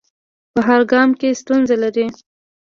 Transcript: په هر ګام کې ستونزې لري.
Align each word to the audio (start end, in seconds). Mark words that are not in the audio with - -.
په 0.53 0.59
هر 0.67 0.81
ګام 0.91 1.09
کې 1.19 1.37
ستونزې 1.41 1.75
لري. 1.83 2.05